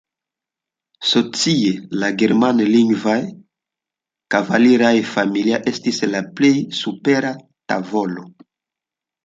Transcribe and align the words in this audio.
Socie 1.09 1.73
la 2.03 2.09
germanlingvaj 2.21 3.19
kavaliraj 4.37 4.95
familioj 5.13 5.63
estis 5.75 6.03
la 6.17 6.25
plej 6.41 6.53
supera 6.81 7.37
tavolo. 7.75 8.29